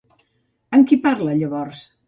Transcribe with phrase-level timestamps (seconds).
[0.77, 1.87] Amb qui parla llavors?